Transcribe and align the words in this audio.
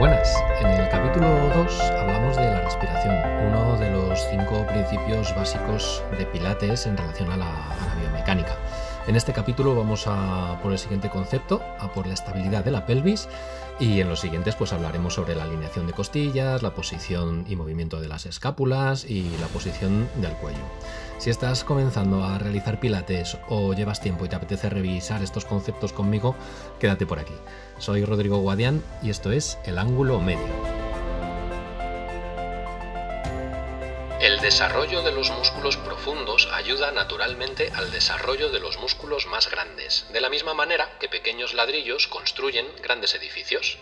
Buenas, 0.00 0.34
en 0.62 0.66
el 0.68 0.88
capítulo 0.88 1.28
2 1.54 1.80
hablamos 1.98 2.34
de 2.34 2.46
la 2.46 2.62
respiración, 2.62 3.14
uno 3.48 3.76
de 3.76 3.90
los 3.90 4.18
cinco 4.30 4.66
principios 4.66 5.34
básicos 5.36 6.02
de 6.16 6.24
Pilates 6.24 6.86
en 6.86 6.96
relación 6.96 7.30
a 7.30 7.36
la, 7.36 7.44
a 7.44 7.86
la 7.86 7.94
biomecánica. 8.00 8.56
En 9.06 9.16
este 9.16 9.32
capítulo 9.32 9.74
vamos 9.74 10.04
a 10.06 10.60
por 10.62 10.72
el 10.72 10.78
siguiente 10.78 11.08
concepto, 11.08 11.62
a 11.78 11.92
por 11.92 12.06
la 12.06 12.14
estabilidad 12.14 12.64
de 12.64 12.70
la 12.70 12.86
pelvis 12.86 13.28
y 13.80 14.00
en 14.00 14.08
los 14.08 14.20
siguientes 14.20 14.54
pues 14.54 14.72
hablaremos 14.72 15.14
sobre 15.14 15.34
la 15.34 15.44
alineación 15.44 15.86
de 15.86 15.94
costillas, 15.94 16.62
la 16.62 16.74
posición 16.74 17.44
y 17.48 17.56
movimiento 17.56 18.00
de 18.00 18.08
las 18.08 18.26
escápulas 18.26 19.04
y 19.08 19.30
la 19.40 19.46
posición 19.48 20.06
del 20.16 20.32
cuello. 20.34 20.58
Si 21.18 21.30
estás 21.30 21.64
comenzando 21.64 22.22
a 22.24 22.38
realizar 22.38 22.78
pilates 22.78 23.38
o 23.48 23.72
llevas 23.72 24.00
tiempo 24.00 24.26
y 24.26 24.28
te 24.28 24.36
apetece 24.36 24.68
revisar 24.68 25.22
estos 25.22 25.44
conceptos 25.44 25.92
conmigo, 25.92 26.36
quédate 26.78 27.06
por 27.06 27.18
aquí. 27.18 27.34
Soy 27.78 28.04
Rodrigo 28.04 28.38
Guadián 28.38 28.82
y 29.02 29.10
esto 29.10 29.32
es 29.32 29.58
El 29.64 29.78
ángulo 29.78 30.20
medio. 30.20 30.79
El 34.40 34.44
desarrollo 34.46 35.02
de 35.02 35.12
los 35.12 35.32
músculos 35.32 35.76
profundos 35.76 36.48
ayuda 36.54 36.90
naturalmente 36.92 37.70
al 37.74 37.90
desarrollo 37.90 38.48
de 38.48 38.58
los 38.58 38.78
músculos 38.78 39.26
más 39.26 39.50
grandes, 39.50 40.06
de 40.14 40.20
la 40.22 40.30
misma 40.30 40.54
manera 40.54 40.96
que 40.98 41.10
pequeños 41.10 41.52
ladrillos 41.52 42.06
construyen 42.08 42.66
grandes 42.80 43.14
edificios. 43.14 43.76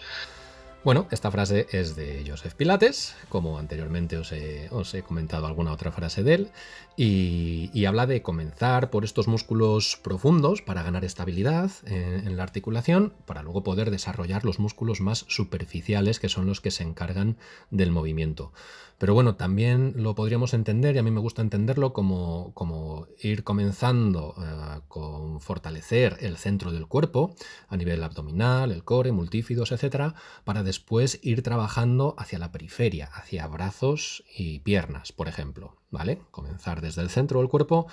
Bueno, 0.89 1.07
esta 1.11 1.31
frase 1.31 1.67
es 1.71 1.97
de 1.97 2.25
Joseph 2.27 2.55
Pilates, 2.55 3.15
como 3.29 3.59
anteriormente 3.59 4.17
os 4.17 4.33
he, 4.33 5.03
comentado 5.03 5.47
alguna 5.47 5.71
otra 5.71 5.93
frase 5.93 6.23
de 6.23 6.33
él, 6.33 6.51
y, 6.97 7.85
habla 7.85 8.07
de 8.07 8.23
comenzar 8.23 8.89
por 8.89 9.05
estos 9.05 9.29
músculos 9.29 10.01
profundos 10.03 10.63
para 10.63 10.83
ganar 10.83 11.05
estabilidad 11.05 11.71
en, 11.85 12.39
la 12.39 12.43
articulación, 12.43 13.13
para 13.27 13.43
luego 13.43 13.63
poder 13.63 13.91
desarrollar 13.91 14.47
los 14.47 14.61
músculos 14.61 15.03
más 15.03 15.27
superficiales, 15.29 16.21
que 16.21 16.31
son 16.31 16.47
los 16.47 16.63
que 16.63 16.71
se 16.71 16.85
encargan 16.85 17.37
del 17.71 17.91
movimiento. 17.91 18.55
Pero 18.97 19.13
bueno, 19.13 19.37
también 19.37 19.93
lo 19.95 20.15
podríamos 20.15 20.55
entender, 20.55 20.97
y 20.97 21.01
a 21.01 21.03
mí 21.03 21.11
me 21.11 21.21
gusta 21.21 21.43
entenderlo, 21.43 21.93
como, 21.93 22.53
como 22.55 23.09
ir 23.21 23.45
comenzando 23.45 24.35
eh, 24.39 24.81
con 24.89 25.08
fortalecer 25.41 26.17
el 26.21 26.37
centro 26.37 26.73
del 26.73 26.87
cuerpo 26.87 27.35
a 27.69 27.77
nivel 27.77 28.03
abdominal, 28.03 28.73
el 28.73 28.85
core, 28.85 29.13
multífidos, 29.13 29.73
etcétera, 29.73 30.15
para 30.45 30.63
después 30.63 31.21
ir 31.23 31.43
trabajando 31.43 32.15
hacia 32.19 32.39
la 32.39 32.53
periferia, 32.53 33.07
hacia 33.13 33.47
brazos 33.47 34.25
y 34.37 34.61
piernas, 34.61 35.13
por 35.13 35.29
ejemplo. 35.29 35.77
¿Vale? 35.91 36.21
Comenzar 36.31 36.83
desde 36.83 37.01
el 37.01 37.09
centro 37.09 37.41
del 37.41 37.49
cuerpo 37.49 37.87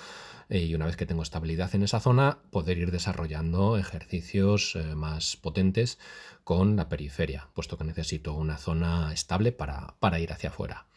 eh, 0.50 0.60
y 0.60 0.76
una 0.76 0.86
vez 0.86 0.98
que 0.98 1.06
tengo 1.06 1.24
estabilidad 1.24 1.74
en 1.76 1.84
esa 1.84 2.02
zona, 2.02 2.40
poder 2.52 2.78
ir 2.78 2.92
desarrollando 2.92 3.78
ejercicios 3.78 4.76
eh, 4.76 4.96
más 4.96 5.38
potentes 5.38 5.98
con 6.44 6.76
la 6.76 6.90
periferia, 6.90 7.48
puesto 7.54 7.78
que 7.78 7.86
necesito 7.86 8.34
una 8.34 8.58
zona 8.58 9.14
estable 9.14 9.54
para, 9.54 9.96
para 10.00 10.20
ir 10.20 10.34
hacia 10.34 10.50
afuera. 10.50 10.88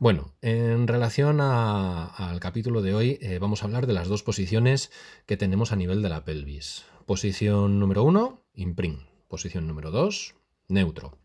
Bueno, 0.00 0.34
en 0.42 0.88
relación 0.88 1.40
al 1.40 2.40
capítulo 2.40 2.82
de 2.82 2.94
hoy, 2.94 3.18
eh, 3.20 3.38
vamos 3.38 3.62
a 3.62 3.66
hablar 3.66 3.86
de 3.86 3.92
las 3.92 4.08
dos 4.08 4.24
posiciones 4.24 4.90
que 5.24 5.36
tenemos 5.36 5.70
a 5.70 5.76
nivel 5.76 6.02
de 6.02 6.08
la 6.08 6.24
pelvis. 6.24 6.84
Posición 7.06 7.78
número 7.78 8.02
uno, 8.02 8.42
imprint. 8.54 9.00
Posición 9.28 9.68
número 9.68 9.92
dos, 9.92 10.34
neutro. 10.66 11.16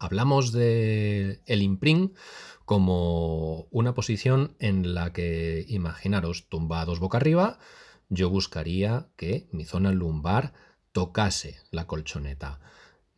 Hablamos 0.00 0.50
de 0.50 1.40
el 1.46 1.62
imprint 1.62 2.16
como 2.64 3.68
una 3.70 3.94
posición 3.94 4.56
en 4.58 4.92
la 4.94 5.12
que, 5.12 5.64
imaginaros, 5.68 6.48
tumbados 6.48 6.98
boca 6.98 7.18
arriba, 7.18 7.60
yo 8.08 8.28
buscaría 8.28 9.08
que 9.16 9.46
mi 9.52 9.64
zona 9.64 9.92
lumbar 9.92 10.52
tocase 10.90 11.60
la 11.70 11.86
colchoneta. 11.86 12.58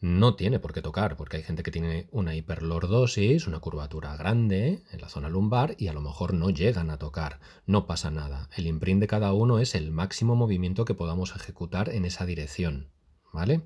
No 0.00 0.34
tiene 0.34 0.58
por 0.58 0.75
qué 0.75 0.83
tocar, 0.83 1.16
porque 1.16 1.39
hay 1.39 1.42
gente 1.42 1.62
que 1.62 1.70
tiene 1.70 2.06
una 2.11 2.34
hiperlordosis, 2.34 3.47
una 3.47 3.61
curvatura 3.61 4.14
grande 4.16 4.83
en 4.92 5.00
la 5.00 5.08
zona 5.08 5.30
lumbar 5.30 5.75
y 5.78 5.89
a 5.89 5.95
lo 5.95 6.02
mejor 6.02 6.34
no 6.34 6.51
llegan 6.51 6.90
a 6.90 6.98
tocar. 6.98 7.40
No 7.64 7.86
pasa 7.86 8.11
nada. 8.11 8.51
El 8.56 8.67
imprint 8.67 9.01
de 9.01 9.06
cada 9.06 9.33
uno 9.33 9.58
es 9.58 9.74
el 9.74 9.90
máximo 9.92 10.36
movimiento 10.36 10.85
que 10.85 10.95
podamos 10.95 11.35
ejecutar 11.35 11.89
en 11.89 12.05
esa 12.05 12.27
dirección. 12.27 12.89
¿Vale? 13.33 13.62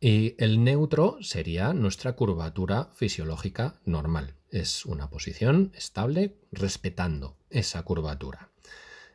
Y 0.00 0.34
el 0.38 0.62
neutro 0.62 1.16
sería 1.22 1.72
nuestra 1.72 2.12
curvatura 2.12 2.90
fisiológica 2.94 3.80
normal. 3.84 4.34
Es 4.50 4.86
una 4.86 5.10
posición 5.10 5.72
estable 5.74 6.36
respetando 6.52 7.36
esa 7.50 7.82
curvatura. 7.82 8.50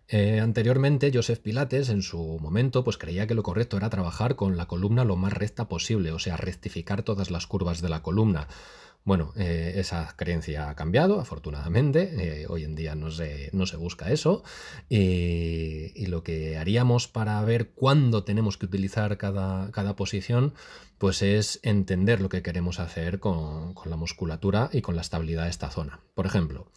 Eh, 0.08 0.40
anteriormente, 0.42 1.12
Joseph 1.14 1.40
Pilates, 1.40 1.90
en 1.90 2.02
su 2.02 2.38
momento, 2.40 2.84
pues 2.84 2.98
creía 2.98 3.26
que 3.26 3.36
lo 3.36 3.44
correcto 3.44 3.78
era 3.78 3.90
trabajar 3.90 4.36
con 4.36 4.58
la 4.58 4.68
columna 4.68 5.06
lo 5.06 5.16
más 5.16 5.34
recta 5.34 5.68
posible, 5.68 6.12
o 6.12 6.20
sea, 6.20 6.38
rectificar 6.38 7.04
todas 7.04 7.32
las 7.32 7.48
curvas 7.48 7.82
de 7.82 7.90
la 7.90 8.04
columna. 8.04 8.48
Bueno, 9.06 9.34
eh, 9.36 9.74
esa 9.76 10.16
creencia 10.16 10.70
ha 10.70 10.76
cambiado, 10.76 11.20
afortunadamente. 11.20 12.44
Eh, 12.44 12.46
hoy 12.48 12.64
en 12.64 12.76
día 12.76 12.96
no 12.96 13.12
se, 13.12 13.50
no 13.52 13.66
se 13.66 13.76
busca 13.76 14.12
eso. 14.12 14.44
y 14.90 16.06
lo 16.08 16.24
que 16.24 16.58
haríamos 16.58 17.08
para 17.08 17.44
ver 17.44 17.72
cuándo 17.72 18.24
tenemos 18.24 18.58
que 18.58 18.66
utilizar 18.66 19.18
cada, 19.18 19.72
cada 19.72 19.96
posición, 19.96 20.54
pues 20.98 21.22
es 21.22 21.60
entender 21.64 22.22
lo 22.22 22.30
que 22.30 22.42
queremos 22.42 22.80
hacer 22.80 23.20
con, 23.20 23.74
con, 23.74 23.90
la 23.90 23.98
musculatura 23.98 24.70
y 24.72 24.82
con 24.82 24.96
la 24.96 25.02
estabilidad 25.02 25.44
de 25.44 25.50
esta 25.50 25.70
zona. 25.70 26.00
Por 26.14 26.26
ejemplo, 26.26 26.68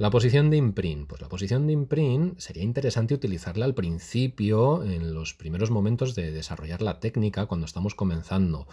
la 0.00 0.08
posición 0.08 0.48
de 0.48 0.56
imprint. 0.56 1.06
Pues 1.06 1.20
la 1.20 1.28
posición 1.28 1.66
de 1.66 1.74
imprint 1.74 2.38
sería 2.38 2.62
interesante 2.62 3.12
utilizarla 3.12 3.66
al 3.66 3.74
principio, 3.74 4.82
en 4.82 5.12
los 5.12 5.34
primeros 5.34 5.70
momentos 5.70 6.14
de 6.14 6.30
desarrollar 6.30 6.80
la 6.80 7.00
técnica, 7.00 7.44
cuando 7.44 7.66
estamos 7.66 7.94
comenzando. 7.94 8.66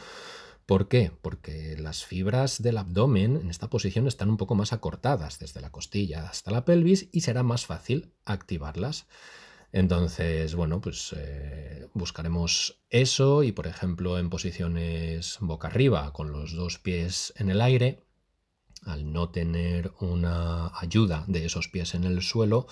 ¿Por 0.68 0.90
qué? 0.90 1.14
Porque 1.22 1.78
las 1.80 2.04
fibras 2.04 2.62
del 2.62 2.78
abdomen 2.78 3.38
en 3.38 3.50
esta 3.50 3.70
posición 3.70 4.06
están 4.06 4.30
un 4.30 4.36
poco 4.36 4.54
más 4.54 4.74
acortadas 4.74 5.40
desde 5.40 5.62
la 5.62 5.72
costilla 5.72 6.28
hasta 6.28 6.52
la 6.52 6.66
pelvis 6.66 7.08
y 7.14 7.22
será 7.22 7.42
más 7.42 7.66
fácil 7.66 8.12
activarlas. 8.26 9.08
Entonces, 9.72 10.56
bueno, 10.56 10.82
pues 10.82 11.16
eh, 11.18 11.88
buscaremos 11.94 12.82
eso 12.90 13.44
y, 13.44 13.54
por 13.54 13.66
ejemplo, 13.68 14.20
en 14.20 14.30
posiciones 14.30 15.38
boca 15.40 15.70
arriba, 15.70 16.12
con 16.12 16.34
los 16.34 16.52
dos 16.52 16.80
pies 16.80 17.34
en 17.38 17.50
el 17.50 17.62
aire, 17.62 18.04
al 18.88 19.12
no 19.12 19.30
tener 19.30 19.92
una 20.00 20.72
ayuda 20.80 21.24
de 21.28 21.46
esos 21.46 21.68
pies 21.68 21.94
en 21.94 22.04
el 22.04 22.22
suelo, 22.22 22.68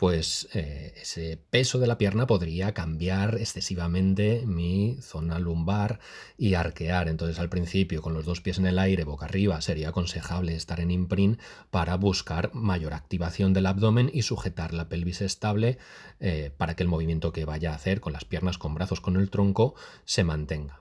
pues 0.00 0.48
eh, 0.54 0.94
ese 1.02 1.36
peso 1.50 1.78
de 1.78 1.86
la 1.86 1.98
pierna 1.98 2.26
podría 2.26 2.72
cambiar 2.72 3.34
excesivamente 3.34 4.44
mi 4.46 4.96
zona 5.02 5.38
lumbar 5.38 6.00
y 6.38 6.54
arquear. 6.54 7.06
Entonces 7.06 7.38
al 7.38 7.50
principio 7.50 8.00
con 8.00 8.14
los 8.14 8.24
dos 8.24 8.40
pies 8.40 8.56
en 8.56 8.64
el 8.64 8.78
aire, 8.78 9.04
boca 9.04 9.26
arriba, 9.26 9.60
sería 9.60 9.90
aconsejable 9.90 10.54
estar 10.54 10.80
en 10.80 10.90
imprint 10.90 11.38
para 11.70 11.96
buscar 11.98 12.50
mayor 12.54 12.94
activación 12.94 13.52
del 13.52 13.66
abdomen 13.66 14.10
y 14.10 14.22
sujetar 14.22 14.72
la 14.72 14.88
pelvis 14.88 15.20
estable 15.20 15.76
eh, 16.18 16.50
para 16.56 16.76
que 16.76 16.82
el 16.82 16.88
movimiento 16.88 17.34
que 17.34 17.44
vaya 17.44 17.72
a 17.72 17.74
hacer 17.74 18.00
con 18.00 18.14
las 18.14 18.24
piernas, 18.24 18.56
con 18.56 18.74
brazos, 18.74 19.02
con 19.02 19.16
el 19.16 19.28
tronco 19.28 19.74
se 20.06 20.24
mantenga. 20.24 20.80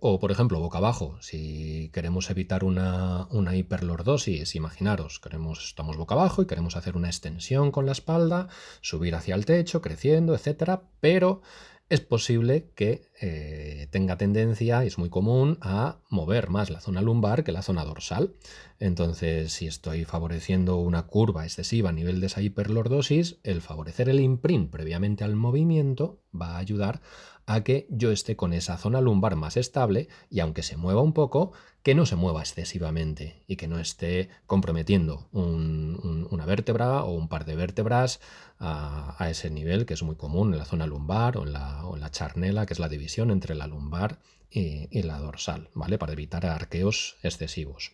O, 0.00 0.18
por 0.18 0.32
ejemplo, 0.32 0.60
boca 0.60 0.78
abajo, 0.78 1.18
si 1.20 1.90
queremos 1.92 2.30
evitar 2.30 2.64
una, 2.64 3.28
hiperlordosis, 3.54 4.54
imaginaros, 4.54 5.20
queremos, 5.20 5.62
estamos 5.62 5.98
boca 5.98 6.14
abajo 6.14 6.40
y 6.40 6.46
queremos 6.46 6.74
hacer 6.74 6.96
una 6.96 7.08
extensión 7.08 7.70
con 7.70 7.84
la 7.84 7.92
espalda, 7.92 8.48
subir 8.80 9.14
hacia 9.14 9.34
el 9.34 9.44
techo, 9.44 9.82
creciendo, 9.82 10.34
etcétera, 10.34 10.84
pero 11.00 11.42
es 11.90 12.00
posible 12.00 12.70
que 12.74 13.10
eh, 13.20 13.88
tenga 13.90 14.16
tendencia, 14.16 14.84
y 14.84 14.86
es 14.86 14.96
muy 14.96 15.10
común, 15.10 15.58
a 15.60 16.00
mover 16.08 16.48
más 16.48 16.70
la 16.70 16.80
zona 16.80 17.02
lumbar 17.02 17.44
que 17.44 17.52
la 17.52 17.62
zona 17.62 17.84
dorsal. 17.84 18.34
Entonces, 18.78 19.52
si 19.52 19.66
estoy 19.66 20.04
favoreciendo 20.04 20.76
una 20.76 21.06
curva 21.06 21.44
excesiva 21.44 21.90
a 21.90 21.92
nivel 21.92 22.20
de 22.20 22.26
esa 22.26 22.40
hiperlordosis, 22.40 23.38
el 23.42 23.60
favorecer 23.60 24.08
el 24.08 24.20
imprint 24.20 24.70
previamente 24.70 25.24
al 25.24 25.36
movimiento 25.36 26.22
va 26.34 26.56
a 26.56 26.58
ayudar 26.58 27.00
a 27.46 27.64
que 27.64 27.86
yo 27.90 28.12
esté 28.12 28.36
con 28.36 28.52
esa 28.52 28.76
zona 28.76 29.00
lumbar 29.00 29.34
más 29.34 29.56
estable 29.56 30.08
y 30.28 30.40
aunque 30.40 30.62
se 30.62 30.76
mueva 30.76 31.00
un 31.00 31.14
poco, 31.14 31.52
que 31.82 31.94
no 31.94 32.04
se 32.04 32.16
mueva 32.16 32.40
excesivamente 32.40 33.42
y 33.46 33.56
que 33.56 33.68
no 33.68 33.78
esté 33.78 34.28
comprometiendo 34.46 35.28
una 35.32 36.44
vértebra 36.44 37.04
o 37.04 37.12
un 37.12 37.28
par 37.28 37.46
de 37.46 37.56
vértebras 37.56 38.20
a, 38.58 39.16
ese 39.30 39.48
nivel 39.48 39.86
que 39.86 39.94
es 39.94 40.02
muy 40.02 40.16
común 40.16 40.52
en 40.52 40.58
la 40.58 40.66
zona 40.66 40.86
lumbar 40.86 41.38
o 41.38 41.46
en 41.46 41.52
la, 41.54 42.10
charnela, 42.10 42.66
que 42.66 42.74
es 42.74 42.80
la 42.80 42.90
división 42.90 43.30
entre 43.30 43.54
la 43.54 43.66
lumbar 43.66 44.18
y, 44.50 44.88
y 44.90 45.02
la 45.02 45.18
dorsal, 45.18 45.70
¿vale? 45.72 45.96
Para 45.96 46.12
evitar 46.12 46.44
arqueos 46.44 47.16
excesivos. 47.22 47.92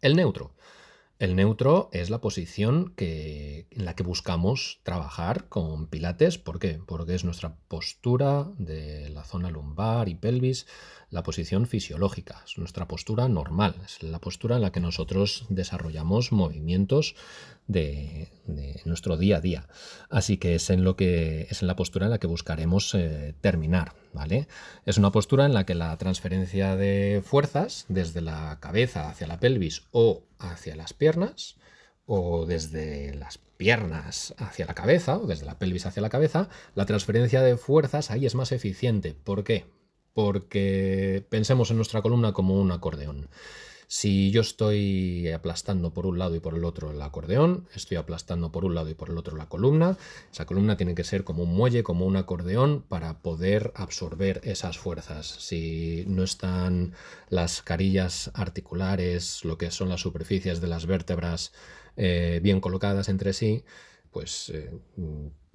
El 0.00 0.16
neutro. 0.16 0.54
El 1.18 1.34
neutro 1.34 1.90
es 1.92 2.10
la 2.10 2.20
posición 2.20 2.94
en 2.96 3.84
la 3.84 3.96
que 3.96 4.04
buscamos 4.04 4.78
trabajar 4.84 5.48
con 5.48 5.88
pilates. 5.88 6.38
¿Por 6.38 6.60
qué? 6.60 6.78
Porque 6.86 7.16
es 7.16 7.24
nuestra 7.24 7.56
postura 7.66 8.46
de 8.56 9.08
la 9.08 9.24
zona 9.24 9.50
lumbar 9.50 10.08
y 10.08 10.14
pelvis, 10.14 10.68
la 11.10 11.24
posición 11.24 11.66
fisiológica, 11.66 12.44
es 12.46 12.56
nuestra 12.56 12.86
postura 12.86 13.28
normal, 13.28 13.74
es 13.84 14.00
la 14.04 14.20
postura 14.20 14.56
en 14.56 14.62
la 14.62 14.70
que 14.70 14.78
nosotros 14.78 15.46
desarrollamos 15.48 16.30
movimientos 16.30 17.16
de, 17.66 18.30
nuestro 18.84 19.16
día 19.16 19.38
a 19.38 19.40
día. 19.40 19.68
Así 20.10 20.36
que 20.36 20.54
es 20.54 20.70
en, 20.70 20.84
lo 20.84 20.94
que, 20.94 21.48
es 21.50 21.62
en 21.62 21.68
la 21.68 21.74
postura 21.74 22.06
en 22.06 22.10
la 22.10 22.18
que 22.18 22.28
buscaremos 22.28 22.94
eh, 22.94 23.34
terminar 23.40 23.92
Es 24.84 24.98
una 24.98 25.12
postura 25.12 25.46
en 25.46 25.54
la 25.54 25.64
que 25.64 25.74
la 25.74 25.96
transferencia 25.96 26.76
de 26.76 27.22
fuerzas 27.24 27.86
desde 27.88 28.20
la 28.20 28.58
cabeza 28.60 29.08
hacia 29.08 29.26
la 29.26 29.38
pelvis 29.38 29.84
o 29.92 30.24
hacia 30.38 30.76
las 30.76 30.92
piernas, 30.92 31.56
o 32.06 32.46
desde 32.46 33.14
las 33.14 33.38
piernas 33.56 34.34
hacia 34.38 34.66
la 34.66 34.74
cabeza, 34.74 35.18
o 35.18 35.26
desde 35.26 35.46
la 35.46 35.58
pelvis 35.58 35.86
hacia 35.86 36.02
la 36.02 36.08
cabeza, 36.08 36.48
la 36.74 36.86
transferencia 36.86 37.42
de 37.42 37.56
fuerzas 37.56 38.10
ahí 38.10 38.26
es 38.26 38.34
más 38.34 38.52
eficiente. 38.52 39.14
¿Por 39.14 39.44
qué? 39.44 39.66
Porque 40.14 41.24
pensemos 41.28 41.70
en 41.70 41.76
nuestra 41.76 42.02
columna 42.02 42.32
como 42.32 42.60
un 42.60 42.72
acordeón. 42.72 43.28
Si 43.90 44.30
yo 44.30 44.42
estoy 44.42 45.30
aplastando 45.30 45.94
por 45.94 46.04
un 46.04 46.18
lado 46.18 46.34
y 46.36 46.40
por 46.40 46.54
el 46.54 46.64
otro 46.66 46.90
el 46.90 47.00
acordeón, 47.00 47.66
estoy 47.74 47.96
aplastando 47.96 48.52
por 48.52 48.66
un 48.66 48.74
lado 48.74 48.90
y 48.90 48.94
por 48.94 49.08
el 49.08 49.16
otro 49.16 49.34
la 49.34 49.48
columna, 49.48 49.96
esa 50.30 50.44
columna 50.44 50.76
tiene 50.76 50.94
que 50.94 51.04
ser 51.04 51.24
como 51.24 51.44
un 51.44 51.54
muelle, 51.54 51.82
como 51.82 52.04
un 52.04 52.16
acordeón 52.16 52.82
para 52.86 53.22
poder 53.22 53.72
absorber 53.74 54.42
esas 54.44 54.76
fuerzas. 54.76 55.26
Si 55.26 56.04
no 56.06 56.22
están 56.22 56.92
las 57.30 57.62
carillas 57.62 58.30
articulares, 58.34 59.42
lo 59.46 59.56
que 59.56 59.70
son 59.70 59.88
las 59.88 60.02
superficies 60.02 60.60
de 60.60 60.68
las 60.68 60.84
vértebras 60.84 61.52
eh, 61.96 62.40
bien 62.42 62.60
colocadas 62.60 63.08
entre 63.08 63.32
sí, 63.32 63.64
pues 64.10 64.50
eh, 64.50 64.70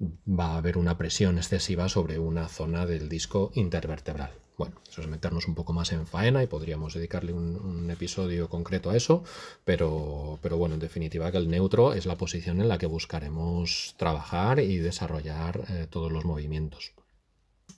va 0.00 0.54
a 0.54 0.56
haber 0.58 0.78
una 0.78 0.98
presión 0.98 1.38
excesiva 1.38 1.88
sobre 1.88 2.18
una 2.18 2.48
zona 2.48 2.86
del 2.86 3.08
disco 3.08 3.50
intervertebral. 3.54 4.30
Bueno, 4.56 4.80
eso 4.88 5.00
es 5.00 5.08
meternos 5.08 5.48
un 5.48 5.56
poco 5.56 5.72
más 5.72 5.92
en 5.92 6.06
faena 6.06 6.42
y 6.42 6.46
podríamos 6.46 6.94
dedicarle 6.94 7.32
un, 7.32 7.90
episodio 7.90 8.48
concreto 8.48 8.90
a 8.90 8.96
eso, 8.96 9.24
pero, 9.64 10.38
pero, 10.42 10.56
bueno, 10.56 10.74
en 10.74 10.80
definitiva 10.80 11.30
que 11.32 11.38
el 11.38 11.48
neutro 11.48 11.92
es 11.92 12.06
la 12.06 12.16
posición 12.16 12.60
en 12.60 12.68
la 12.68 12.78
que 12.78 12.86
buscaremos 12.86 13.94
trabajar 13.98 14.60
y 14.60 14.78
desarrollar 14.78 15.64
eh, 15.68 15.86
todos 15.90 16.12
los 16.12 16.24
movimientos. 16.24 16.92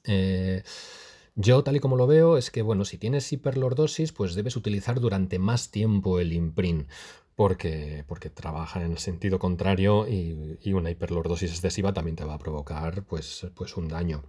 Eh, 0.04 0.62
yo, 1.34 1.62
tal 1.62 1.76
y 1.76 1.80
como 1.80 1.96
lo 1.96 2.06
veo, 2.06 2.36
es 2.36 2.50
que, 2.50 2.62
bueno, 2.62 2.84
si 2.84 2.98
tienes 2.98 3.30
hiperlordosis, 3.32 4.12
pues 4.12 4.34
debes 4.34 4.56
utilizar 4.56 5.00
durante 5.00 5.38
más 5.38 5.70
tiempo 5.70 6.20
el 6.20 6.32
imprint, 6.32 6.88
porque, 7.36 8.04
porque 8.08 8.30
trabaja 8.30 8.82
en 8.82 8.92
el 8.92 8.98
sentido 8.98 9.38
contrario 9.38 10.08
y, 10.08 10.58
y, 10.62 10.72
una 10.72 10.90
hiperlordosis 10.90 11.50
excesiva 11.50 11.92
también 11.92 12.16
te 12.16 12.24
va 12.24 12.34
a 12.34 12.38
provocar, 12.38 13.04
pues, 13.04 13.46
pues 13.54 13.76
un 13.76 13.88
daño. 13.88 14.24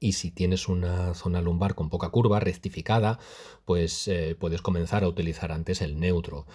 Y 0.00 0.12
si 0.12 0.30
tienes 0.30 0.68
una 0.68 1.14
zona 1.14 1.42
lumbar 1.42 1.74
con 1.74 1.90
poca 1.90 2.10
curva, 2.10 2.40
rectificada, 2.40 3.18
pues 3.64 4.08
eh, 4.08 4.36
puedes 4.38 4.62
comenzar 4.62 5.04
a 5.04 5.08
utilizar 5.08 5.52
antes 5.52 5.82
el 5.82 5.98
neutro. 5.98 6.46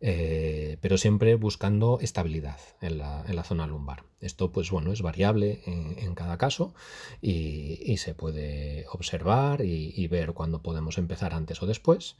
Eh, 0.00 0.78
pero 0.80 0.96
siempre 0.96 1.34
buscando 1.34 1.98
estabilidad 2.00 2.60
en 2.80 2.98
la, 2.98 3.44
zona 3.44 3.66
lumbar. 3.66 4.04
Esto, 4.20 4.52
pues 4.52 4.70
bueno, 4.70 4.92
es 4.92 5.02
variable 5.02 5.62
en, 5.66 6.14
cada 6.14 6.38
caso 6.38 6.72
y, 7.20 7.96
se 7.96 8.14
puede 8.14 8.86
observar 8.92 9.64
y, 9.64 10.06
ver 10.06 10.34
cuándo 10.34 10.62
podemos 10.62 10.98
empezar 10.98 11.34
antes 11.34 11.62
o 11.62 11.66
después. 11.66 12.16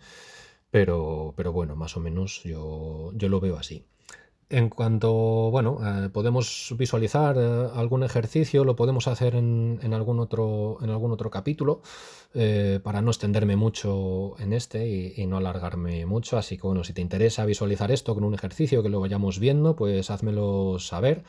Pero, 0.71 1.35
pero 1.37 1.53
bueno, 1.53 1.77
más 1.77 1.97
o 1.97 2.01
menos 2.01 2.43
yo, 2.45 3.13
yo 3.15 3.29
lo 3.29 3.41
veo 3.41 3.57
así. 3.57 3.85
En 4.51 4.71
cuanto, 4.71 5.13
bueno, 5.51 5.79
eh, 5.85 6.09
podemos 6.09 6.75
visualizar 6.79 7.37
eh, 7.39 7.69
algún 7.75 8.03
ejercicio, 8.03 8.65
lo 8.65 8.77
podemos 8.77 9.07
hacer 9.07 9.35
en, 9.35 9.79
algún, 9.93 10.21
otro, 10.21 10.79
en 10.81 10.89
algún 10.89 11.13
otro 11.13 11.31
capítulo, 11.31 11.83
eh, 12.33 12.81
para 12.83 13.03
no 13.03 13.11
extenderme 13.11 13.57
mucho 13.57 14.37
en 14.39 14.55
este 14.55 14.89
y, 14.89 15.27
no 15.27 15.37
alargarme 15.37 16.07
mucho. 16.07 16.39
Así 16.39 16.57
que, 16.57 16.67
bueno, 16.67 16.83
si 16.83 16.95
te 16.95 17.03
interesa 17.03 17.45
visualizar 17.45 17.91
esto 17.91 18.15
con 18.15 18.25
un 18.25 18.33
ejercicio 18.33 18.83
que 18.83 18.89
lo 18.89 19.01
vayamos 19.01 19.39
viendo, 19.39 19.77
pues 19.77 20.11
házmelo 20.11 20.79
saber. 20.79 21.25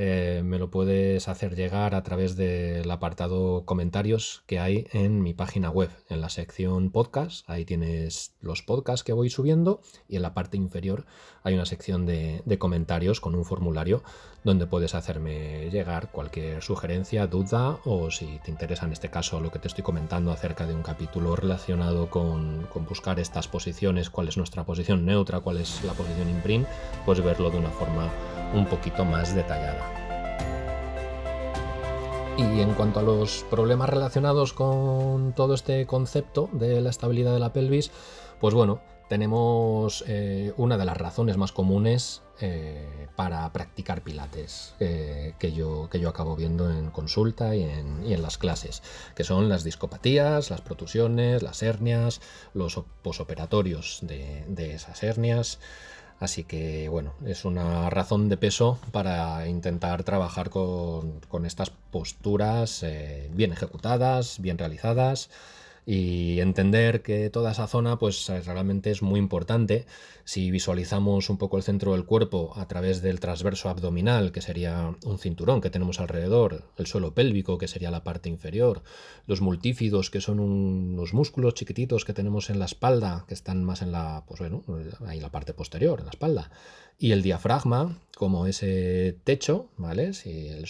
Eh, 0.00 0.42
me 0.44 0.60
lo 0.60 0.70
puedes 0.70 1.26
hacer 1.26 1.56
llegar 1.56 1.96
a 1.96 2.04
través 2.04 2.36
del 2.36 2.88
apartado 2.88 3.64
comentarios 3.64 4.44
que 4.46 4.60
hay 4.60 4.86
en 4.92 5.22
mi 5.24 5.34
página 5.34 5.70
web, 5.70 5.90
en 6.08 6.20
la 6.20 6.28
sección 6.28 6.92
podcast. 6.92 7.44
Ahí 7.50 7.64
tienes 7.64 8.32
los 8.40 8.62
podcasts 8.62 9.02
que 9.02 9.12
voy 9.12 9.28
subiendo 9.28 9.80
y 10.08 10.14
en 10.14 10.22
la 10.22 10.34
parte 10.34 10.56
inferior 10.56 11.04
hay 11.42 11.54
una 11.54 11.66
sección 11.66 12.06
de, 12.06 12.44
comentarios 12.60 13.20
con 13.20 13.34
un 13.34 13.44
formulario 13.44 14.04
donde 14.44 14.68
puedes 14.68 14.94
hacerme 14.94 15.68
llegar 15.70 16.12
cualquier 16.12 16.62
sugerencia, 16.62 17.26
duda 17.26 17.80
o 17.84 18.12
si 18.12 18.38
te 18.44 18.52
interesa 18.52 18.86
en 18.86 18.92
este 18.92 19.10
caso 19.10 19.40
lo 19.40 19.50
que 19.50 19.58
te 19.58 19.66
estoy 19.66 19.82
comentando 19.82 20.30
acerca 20.30 20.64
de 20.64 20.76
un 20.76 20.82
capítulo 20.82 21.34
relacionado 21.34 22.08
con, 22.08 22.68
con 22.72 22.86
buscar 22.86 23.18
estas 23.18 23.48
posiciones, 23.48 24.10
cuál 24.10 24.28
es 24.28 24.36
nuestra 24.36 24.64
posición 24.64 25.04
neutra, 25.04 25.40
cuál 25.40 25.56
es 25.56 25.82
la 25.82 25.94
posición 25.94 26.30
imprint, 26.30 26.68
pues 27.04 27.20
verlo 27.20 27.50
de 27.50 27.58
una 27.58 27.70
forma 27.70 28.12
un 28.54 28.66
poquito 28.66 29.04
más 29.04 29.34
detallada. 29.34 29.98
Y 32.38 32.60
en 32.60 32.74
cuanto 32.74 33.00
a 33.00 33.02
los 33.02 33.44
problemas 33.50 33.88
relacionados 33.88 34.52
con 34.52 35.32
todo 35.32 35.54
este 35.54 35.86
concepto 35.86 36.48
de 36.52 36.80
la 36.80 36.90
estabilidad 36.90 37.32
de 37.32 37.40
la 37.40 37.52
pelvis, 37.52 37.90
pues 38.40 38.54
bueno, 38.54 38.80
tenemos 39.08 40.04
eh, 40.06 40.52
una 40.56 40.78
de 40.78 40.84
las 40.84 40.96
razones 40.96 41.36
más 41.36 41.50
comunes 41.50 42.22
eh, 42.40 43.08
para 43.16 43.52
practicar 43.52 44.02
pilates 44.02 44.74
eh, 44.78 45.34
que, 45.40 45.52
yo, 45.52 45.88
que 45.90 45.98
yo 45.98 46.08
acabo 46.08 46.36
viendo 46.36 46.70
en 46.70 46.90
consulta 46.90 47.56
y 47.56 47.64
en, 47.64 48.22
las 48.22 48.38
clases, 48.38 48.82
que 49.16 49.24
son 49.24 49.48
las 49.48 49.64
discopatías, 49.64 50.50
las 50.50 50.60
protusiones, 50.60 51.42
las 51.42 51.62
hernias, 51.64 52.20
los 52.54 52.80
posoperatorios 53.02 53.98
de 54.02 54.74
esas 54.74 55.02
hernias. 55.02 55.58
Así 56.20 56.42
que 56.44 56.88
bueno, 56.88 57.14
es 57.24 57.44
una 57.44 57.90
razón 57.90 58.28
de 58.28 58.36
peso 58.36 58.78
para 58.90 59.46
intentar 59.46 60.02
trabajar 60.02 60.50
con, 60.50 61.20
estas 61.44 61.70
posturas 61.70 62.82
eh, 62.82 63.30
bien 63.32 63.52
ejecutadas, 63.52 64.40
bien 64.40 64.58
realizadas 64.58 65.30
y 65.90 66.40
entender 66.40 67.00
que 67.00 67.30
toda 67.30 67.52
esa 67.52 67.66
zona 67.66 67.98
pues 67.98 68.28
eh, 68.28 68.42
realmente 68.42 68.90
es 68.90 69.00
muy 69.00 69.18
importante. 69.18 69.86
Si 70.22 70.50
visualizamos 70.50 71.30
un 71.30 71.38
poco 71.38 71.56
el 71.56 71.62
centro 71.62 71.92
del 71.92 72.04
cuerpo 72.04 72.52
a 72.56 72.68
través 72.68 73.00
del 73.00 73.20
transverso 73.20 73.70
abdominal 73.70 74.30
que 74.30 74.42
sería 74.42 74.94
un 75.06 75.18
cinturón 75.18 75.62
que 75.62 75.70
tenemos 75.70 75.98
alrededor 75.98 76.64
el 76.76 76.86
suelo 76.86 77.14
pélvico 77.14 77.56
que 77.56 77.68
sería 77.68 77.90
la 77.90 78.04
parte 78.04 78.28
inferior 78.28 78.82
los 79.26 79.40
multífidos 79.40 80.10
que 80.10 80.20
son 80.20 80.40
unos 80.40 81.14
músculos 81.14 81.54
chiquititos 81.54 82.04
que 82.04 82.12
tenemos 82.12 82.50
en 82.50 82.58
la 82.58 82.66
espalda 82.66 83.24
que 83.26 83.32
están 83.32 83.64
más 83.64 83.80
en 83.80 83.92
la 83.92 84.24
pues 84.26 84.40
bueno 84.40 84.64
ahí 85.06 85.16
en 85.16 85.22
la 85.22 85.30
parte 85.30 85.54
posterior 85.54 86.00
en 86.00 86.04
la 86.04 86.10
espalda 86.10 86.50
y 86.98 87.12
el 87.12 87.22
diafragma 87.22 87.98
como 88.14 88.46
ese 88.46 89.16
techo 89.24 89.70
vale 89.78 90.12
si 90.12 90.48
el 90.48 90.66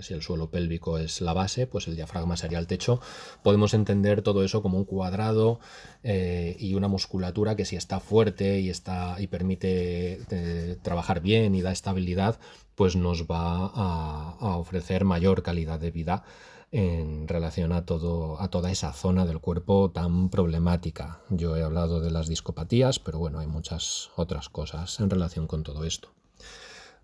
si 0.00 0.14
el 0.14 0.22
suelo 0.22 0.50
pélvico 0.50 0.98
es 0.98 1.20
la 1.20 1.32
base, 1.32 1.66
pues 1.66 1.88
el 1.88 1.96
diafragma 1.96 2.36
sería 2.36 2.58
el 2.58 2.66
techo. 2.66 3.00
Podemos 3.42 3.74
entender 3.74 4.22
todo 4.22 4.44
eso 4.44 4.62
como 4.62 4.78
un 4.78 4.84
cuadrado 4.84 5.60
eh, 6.02 6.56
y 6.58 6.74
una 6.74 6.88
musculatura 6.88 7.56
que 7.56 7.64
si 7.64 7.76
está 7.76 8.00
fuerte 8.00 8.60
y, 8.60 8.70
está, 8.70 9.16
y 9.18 9.26
permite 9.26 10.20
eh, 10.30 10.76
trabajar 10.82 11.20
bien 11.20 11.54
y 11.54 11.62
da 11.62 11.72
estabilidad, 11.72 12.38
pues 12.74 12.96
nos 12.96 13.24
va 13.24 13.70
a, 13.74 14.56
ofrecer 14.56 15.04
mayor 15.04 15.42
calidad 15.42 15.80
de 15.80 15.90
vida 15.90 16.24
en 16.72 17.28
relación 17.28 17.72
a, 17.72 17.86
todo, 17.86 18.40
a 18.40 18.48
toda 18.48 18.70
esa 18.70 18.92
zona 18.92 19.26
del 19.26 19.40
cuerpo 19.40 19.90
tan 19.92 20.28
problemática. 20.28 21.20
Yo 21.30 21.56
he 21.56 21.62
hablado 21.62 22.00
de 22.00 22.10
las 22.10 22.28
discopatías, 22.28 22.98
pero 22.98 23.18
bueno, 23.18 23.38
hay 23.38 23.46
muchas 23.46 24.10
otras 24.16 24.48
cosas 24.48 24.98
en 24.98 25.08
relación 25.08 25.46
con 25.46 25.62
todo 25.62 25.84
esto. 25.84 26.10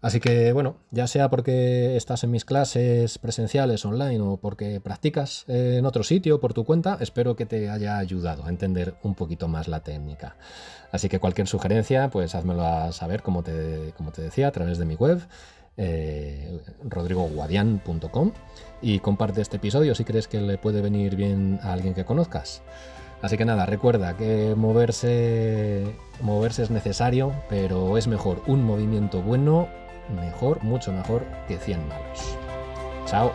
Así 0.02 0.19
que 0.19 0.52
bueno, 0.52 0.76
ya 0.90 1.07
sea 1.07 1.28
porque 1.28 1.97
estás 1.97 2.25
en 2.25 2.30
mis 2.30 2.47
clases 2.47 3.19
presenciales 3.19 3.85
online 3.85 4.21
o 4.21 4.38
porque 4.38 4.80
practicas 4.80 5.45
en 5.47 5.85
otro 5.85 6.04
sitio 6.04 6.40
por 6.40 6.54
tu 6.54 6.64
cuenta, 6.64 6.97
espero 7.00 7.37
que 7.37 7.45
te 7.45 7.69
haya 7.69 7.99
ayudado 7.99 8.47
a 8.47 8.49
entender 8.49 8.95
un 9.02 9.14
poquito 9.14 9.47
más 9.47 9.69
la 9.69 9.80
técnica. 9.80 10.37
Así 10.90 11.11
que 11.11 11.21
cualquier 11.21 11.49
sugerencia, 11.49 12.09
pues 12.09 12.35
házmelo 12.35 12.92
saber, 12.92 13.23
como 13.23 13.42
te, 13.42 13.92
como 13.97 14.11
te 14.11 14.23
decía, 14.23 14.49
a 14.49 14.52
través 14.52 14.78
de 14.78 14.87
mi 14.87 14.95
web, 14.95 15.21
eh, 15.76 16.61
rodrigoguadian.com 16.83 18.33
y 18.80 18.99
comparte 19.00 19.42
este 19.42 19.59
episodio 19.59 19.95
si 19.95 20.04
crees 20.04 20.28
que 20.28 20.40
le 20.40 20.57
puede 20.57 20.80
venir 20.80 21.14
bien 21.14 21.61
a 21.62 21.75
alguien 21.75 21.92
que 21.92 22.07
conozcas. 22.07 22.62
Así 23.21 23.37
que 23.37 23.45
nada, 23.45 23.66
recuerda 23.66 24.16
que 24.16 24.54
moverse, 24.57 25.95
moverse 26.23 26.62
es 26.62 26.71
necesario, 26.71 27.35
pero 27.50 27.99
es 27.99 28.09
mejor 28.09 28.42
un 28.47 28.64
movimiento 28.64 29.21
bueno 29.21 29.69
mejor, 30.11 30.62
mucho 30.62 30.93
mejor 30.93 31.25
que 31.49 31.57
100 31.57 31.88
malos. 31.88 32.37
Chao. 33.07 33.33